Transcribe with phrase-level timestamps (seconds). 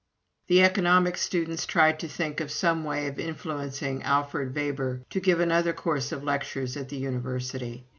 [0.47, 5.39] The economics students tried to think of some way of influencing Alfred Weber to give
[5.39, 7.85] another course of lectures at the University.